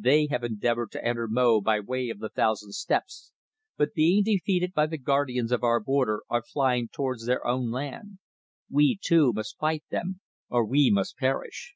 [0.00, 3.30] They have endeavoured to enter Mo by the Way of the Thousand Steps,
[3.76, 8.18] but being defeated by the guardians of our border are flying towards their own land.
[8.68, 11.74] We too must fight them, or we must perish."